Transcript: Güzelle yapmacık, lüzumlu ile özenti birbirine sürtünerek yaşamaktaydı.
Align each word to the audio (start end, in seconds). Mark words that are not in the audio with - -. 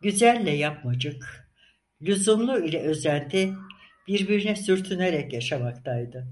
Güzelle 0.00 0.50
yapmacık, 0.50 1.50
lüzumlu 2.02 2.64
ile 2.64 2.80
özenti 2.82 3.54
birbirine 4.06 4.56
sürtünerek 4.56 5.32
yaşamaktaydı. 5.32 6.28